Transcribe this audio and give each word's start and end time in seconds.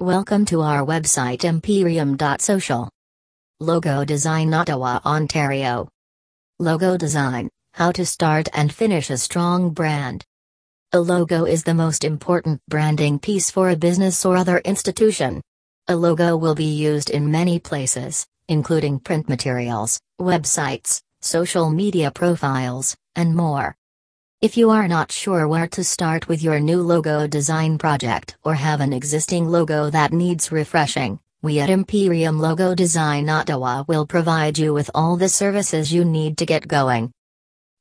Welcome 0.00 0.46
to 0.46 0.62
our 0.62 0.82
website 0.82 1.44
imperium.social. 1.44 2.88
Logo 3.60 4.02
Design 4.06 4.54
Ottawa, 4.54 4.98
Ontario. 5.04 5.90
Logo 6.58 6.96
Design 6.96 7.50
How 7.74 7.92
to 7.92 8.06
start 8.06 8.48
and 8.54 8.72
finish 8.72 9.10
a 9.10 9.18
strong 9.18 9.74
brand. 9.74 10.24
A 10.92 11.00
logo 11.00 11.44
is 11.44 11.64
the 11.64 11.74
most 11.74 12.02
important 12.02 12.62
branding 12.66 13.18
piece 13.18 13.50
for 13.50 13.68
a 13.68 13.76
business 13.76 14.24
or 14.24 14.38
other 14.38 14.62
institution. 14.64 15.42
A 15.88 15.94
logo 15.94 16.34
will 16.34 16.54
be 16.54 16.72
used 16.72 17.10
in 17.10 17.30
many 17.30 17.58
places, 17.58 18.26
including 18.48 19.00
print 19.00 19.28
materials, 19.28 20.00
websites, 20.18 21.02
social 21.20 21.68
media 21.68 22.10
profiles, 22.10 22.96
and 23.16 23.36
more. 23.36 23.76
If 24.42 24.56
you 24.56 24.70
are 24.70 24.88
not 24.88 25.12
sure 25.12 25.46
where 25.46 25.66
to 25.66 25.84
start 25.84 26.26
with 26.26 26.42
your 26.42 26.60
new 26.60 26.80
logo 26.80 27.26
design 27.26 27.76
project 27.76 28.38
or 28.42 28.54
have 28.54 28.80
an 28.80 28.94
existing 28.94 29.46
logo 29.46 29.90
that 29.90 30.14
needs 30.14 30.50
refreshing, 30.50 31.20
we 31.42 31.60
at 31.60 31.68
Imperium 31.68 32.40
Logo 32.40 32.74
Design 32.74 33.28
Ottawa 33.28 33.84
will 33.86 34.06
provide 34.06 34.56
you 34.56 34.72
with 34.72 34.90
all 34.94 35.18
the 35.18 35.28
services 35.28 35.92
you 35.92 36.06
need 36.06 36.38
to 36.38 36.46
get 36.46 36.66
going. 36.66 37.12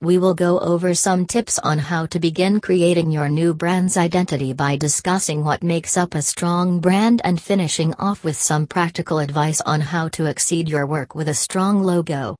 We 0.00 0.18
will 0.18 0.34
go 0.34 0.58
over 0.58 0.94
some 0.94 1.26
tips 1.26 1.60
on 1.60 1.78
how 1.78 2.06
to 2.06 2.18
begin 2.18 2.60
creating 2.60 3.12
your 3.12 3.28
new 3.28 3.54
brand's 3.54 3.96
identity 3.96 4.52
by 4.52 4.74
discussing 4.74 5.44
what 5.44 5.62
makes 5.62 5.96
up 5.96 6.16
a 6.16 6.22
strong 6.22 6.80
brand 6.80 7.20
and 7.22 7.40
finishing 7.40 7.94
off 8.00 8.24
with 8.24 8.36
some 8.36 8.66
practical 8.66 9.20
advice 9.20 9.60
on 9.60 9.80
how 9.80 10.08
to 10.08 10.26
exceed 10.26 10.68
your 10.68 10.86
work 10.86 11.14
with 11.14 11.28
a 11.28 11.34
strong 11.34 11.84
logo. 11.84 12.34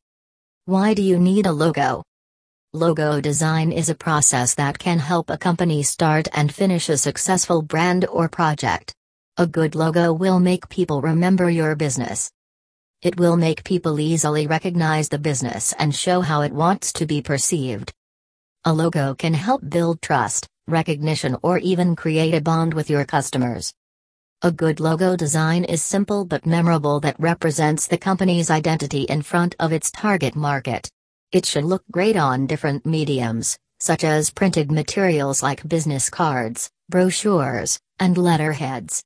Why 0.64 0.92
do 0.92 1.02
you 1.02 1.20
need 1.20 1.46
a 1.46 1.52
logo? 1.52 2.02
Logo 2.74 3.18
design 3.18 3.72
is 3.72 3.88
a 3.88 3.94
process 3.94 4.54
that 4.56 4.78
can 4.78 4.98
help 4.98 5.30
a 5.30 5.38
company 5.38 5.82
start 5.82 6.28
and 6.34 6.54
finish 6.54 6.90
a 6.90 6.98
successful 6.98 7.62
brand 7.62 8.04
or 8.04 8.28
project. 8.28 8.94
A 9.38 9.46
good 9.46 9.74
logo 9.74 10.12
will 10.12 10.38
make 10.38 10.68
people 10.68 11.00
remember 11.00 11.48
your 11.48 11.74
business. 11.74 12.30
It 13.00 13.18
will 13.18 13.38
make 13.38 13.64
people 13.64 13.98
easily 13.98 14.46
recognize 14.46 15.08
the 15.08 15.18
business 15.18 15.72
and 15.78 15.94
show 15.94 16.20
how 16.20 16.42
it 16.42 16.52
wants 16.52 16.92
to 16.92 17.06
be 17.06 17.22
perceived. 17.22 17.90
A 18.64 18.74
logo 18.74 19.14
can 19.14 19.32
help 19.32 19.66
build 19.66 20.02
trust, 20.02 20.46
recognition, 20.66 21.38
or 21.42 21.56
even 21.56 21.96
create 21.96 22.34
a 22.34 22.42
bond 22.42 22.74
with 22.74 22.90
your 22.90 23.06
customers. 23.06 23.72
A 24.42 24.52
good 24.52 24.78
logo 24.78 25.16
design 25.16 25.64
is 25.64 25.82
simple 25.82 26.26
but 26.26 26.44
memorable 26.44 27.00
that 27.00 27.18
represents 27.18 27.86
the 27.86 27.96
company's 27.96 28.50
identity 28.50 29.04
in 29.04 29.22
front 29.22 29.56
of 29.58 29.72
its 29.72 29.90
target 29.90 30.36
market. 30.36 30.90
It 31.30 31.44
should 31.44 31.64
look 31.64 31.82
great 31.90 32.16
on 32.16 32.46
different 32.46 32.86
mediums, 32.86 33.58
such 33.80 34.02
as 34.02 34.30
printed 34.30 34.72
materials 34.72 35.42
like 35.42 35.68
business 35.68 36.08
cards, 36.08 36.70
brochures, 36.88 37.78
and 37.98 38.16
letterheads. 38.16 39.04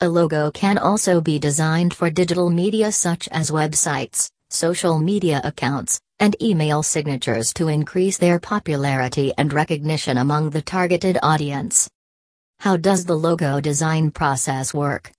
A 0.00 0.08
logo 0.10 0.50
can 0.50 0.76
also 0.76 1.22
be 1.22 1.38
designed 1.38 1.94
for 1.94 2.10
digital 2.10 2.50
media 2.50 2.92
such 2.92 3.26
as 3.28 3.50
websites, 3.50 4.28
social 4.50 4.98
media 4.98 5.40
accounts, 5.44 5.98
and 6.18 6.36
email 6.42 6.82
signatures 6.82 7.54
to 7.54 7.68
increase 7.68 8.18
their 8.18 8.38
popularity 8.38 9.32
and 9.38 9.50
recognition 9.54 10.18
among 10.18 10.50
the 10.50 10.60
targeted 10.60 11.16
audience. 11.22 11.88
How 12.60 12.76
does 12.76 13.06
the 13.06 13.16
logo 13.16 13.62
design 13.62 14.10
process 14.10 14.74
work? 14.74 15.10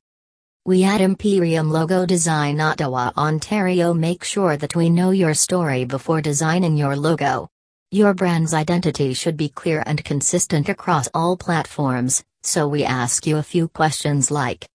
We 0.68 0.84
at 0.84 1.00
Imperium 1.00 1.72
Logo 1.72 2.06
Design 2.06 2.60
Ottawa, 2.60 3.12
Ontario 3.16 3.94
make 3.94 4.22
sure 4.26 4.58
that 4.58 4.76
we 4.76 4.90
know 4.90 5.12
your 5.12 5.34
story 5.34 5.86
before 5.86 6.22
designing 6.22 6.76
your 6.76 6.98
logo. 6.98 7.48
Your 7.90 8.14
brand's 8.14 8.54
identity 8.54 9.14
should 9.14 9.38
be 9.38 9.48
clear 9.48 9.82
and 9.86 10.04
consistent 10.04 10.68
across 10.68 11.08
all 11.14 11.38
platforms, 11.38 12.22
so 12.44 12.68
we 12.68 12.84
ask 12.84 13.26
you 13.26 13.38
a 13.38 13.44
few 13.44 13.70
questions 13.70 14.30
like 14.30 14.68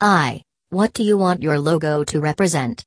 I. 0.00 0.44
What 0.70 0.92
do 0.92 1.02
you 1.02 1.18
want 1.18 1.42
your 1.42 1.58
logo 1.58 2.04
to 2.04 2.20
represent? 2.20 2.84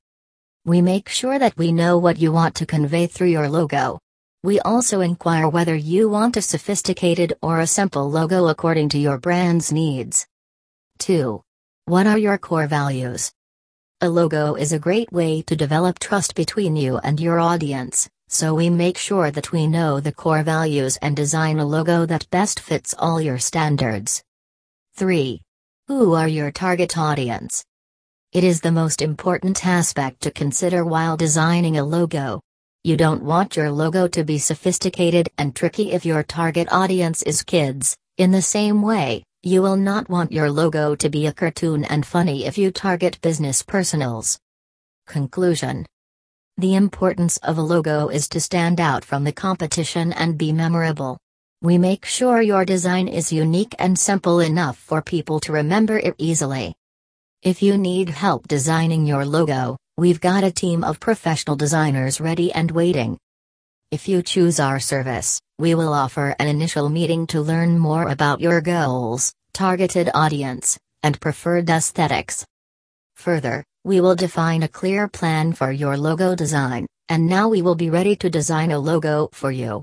We 0.63 0.81
make 0.81 1.09
sure 1.09 1.39
that 1.39 1.57
we 1.57 1.73
know 1.73 1.97
what 1.97 2.19
you 2.19 2.31
want 2.31 2.55
to 2.55 2.65
convey 2.65 3.07
through 3.07 3.35
your 3.35 3.49
logo. 3.49 3.99
We 4.43 4.61
also 4.61 5.01
inquire 5.01 5.49
whether 5.49 5.75
you 5.75 6.07
want 6.07 6.37
a 6.37 6.41
sophisticated 6.41 7.33
or 7.41 7.59
a 7.59 7.67
simple 7.67 8.09
logo 8.09 8.47
according 8.47 8.87
to 8.89 8.97
your 8.97 9.17
brand's 9.17 9.73
needs. 9.73 10.25
2. 10.99 11.41
What 11.89 12.05
are 12.05 12.19
your 12.19 12.37
core 12.37 12.67
values? 12.67 13.31
A 13.99 14.07
logo 14.07 14.53
is 14.53 14.73
a 14.73 14.77
great 14.77 15.11
way 15.11 15.41
to 15.47 15.55
develop 15.55 15.97
trust 15.97 16.35
between 16.35 16.75
you 16.75 16.99
and 16.99 17.19
your 17.19 17.39
audience, 17.39 18.07
so 18.27 18.53
we 18.53 18.69
make 18.69 18.95
sure 18.95 19.31
that 19.31 19.51
we 19.51 19.65
know 19.65 19.99
the 19.99 20.11
core 20.11 20.43
values 20.43 20.97
and 20.97 21.15
design 21.15 21.57
a 21.57 21.65
logo 21.65 22.05
that 22.05 22.29
best 22.29 22.59
fits 22.59 22.93
all 22.99 23.19
your 23.19 23.39
standards. 23.39 24.23
3. 24.97 25.41
Who 25.87 26.13
are 26.13 26.27
your 26.27 26.51
target 26.51 26.95
audience? 26.95 27.65
It 28.33 28.43
is 28.43 28.61
the 28.61 28.71
most 28.71 29.01
important 29.01 29.65
aspect 29.65 30.21
to 30.21 30.29
consider 30.29 30.85
while 30.85 31.17
designing 31.17 31.79
a 31.79 31.83
logo. 31.83 32.39
You 32.83 32.97
don't 32.97 33.23
want 33.23 33.55
your 33.55 33.71
logo 33.71 34.07
to 34.09 34.23
be 34.23 34.37
sophisticated 34.37 35.27
and 35.39 35.55
tricky 35.55 35.91
if 35.93 36.05
your 36.05 36.21
target 36.21 36.67
audience 36.71 37.23
is 37.23 37.41
kids, 37.41 37.97
in 38.17 38.29
the 38.29 38.43
same 38.43 38.83
way, 38.83 39.23
you 39.43 39.61
will 39.61 39.77
not 39.77 40.09
want 40.09 40.33
your 40.33 40.51
logo 40.51 40.95
to 40.95 41.09
be 41.09 41.25
a 41.25 41.31
cartoon 41.31 41.85
and 41.85 42.05
funny 42.05 42.45
if 42.45 42.57
you 42.57 42.71
target 42.71 43.21
business 43.21 43.61
personals. 43.61 44.37
Conclusion 45.07 45.85
The 46.57 46.75
importance 46.75 47.37
of 47.37 47.57
a 47.57 47.61
logo 47.61 48.09
is 48.09 48.27
to 48.29 48.41
stand 48.41 48.81
out 48.81 49.05
from 49.05 49.23
the 49.23 49.31
competition 49.31 50.11
and 50.11 50.37
be 50.37 50.51
memorable. 50.51 51.17
We 51.61 51.77
make 51.77 52.05
sure 52.05 52.41
your 52.41 52.65
design 52.65 53.07
is 53.07 53.31
unique 53.31 53.73
and 53.79 53.97
simple 53.97 54.41
enough 54.41 54.77
for 54.77 55.01
people 55.01 55.39
to 55.41 55.53
remember 55.53 55.97
it 55.97 56.15
easily. 56.17 56.75
If 57.41 57.61
you 57.61 57.77
need 57.77 58.09
help 58.09 58.45
designing 58.49 59.05
your 59.05 59.25
logo, 59.25 59.77
we've 59.95 60.19
got 60.19 60.43
a 60.43 60.51
team 60.51 60.83
of 60.83 60.99
professional 60.99 61.55
designers 61.55 62.19
ready 62.19 62.51
and 62.51 62.71
waiting. 62.71 63.17
If 63.89 64.09
you 64.09 64.21
choose 64.21 64.59
our 64.59 64.81
service, 64.81 65.39
we 65.59 65.75
will 65.75 65.93
offer 65.93 66.33
an 66.39 66.47
initial 66.47 66.87
meeting 66.87 67.27
to 67.27 67.41
learn 67.41 67.77
more 67.77 68.07
about 68.07 68.39
your 68.39 68.61
goals, 68.61 69.33
targeted 69.51 70.09
audience, 70.13 70.79
and 71.03 71.19
preferred 71.19 71.69
aesthetics. 71.69 72.45
Further, 73.17 73.65
we 73.83 73.99
will 73.99 74.15
define 74.15 74.63
a 74.63 74.69
clear 74.69 75.09
plan 75.09 75.51
for 75.51 75.69
your 75.69 75.97
logo 75.97 76.33
design, 76.33 76.87
and 77.09 77.27
now 77.27 77.49
we 77.49 77.61
will 77.61 77.75
be 77.75 77.89
ready 77.89 78.15
to 78.15 78.29
design 78.29 78.71
a 78.71 78.79
logo 78.79 79.29
for 79.33 79.51
you. 79.51 79.77